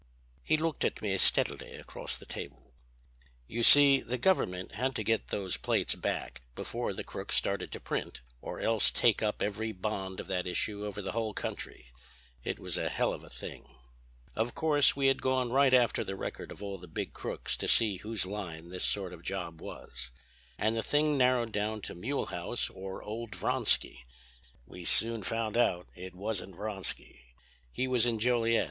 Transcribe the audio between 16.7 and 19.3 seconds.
the big crooks to see whose line this sort of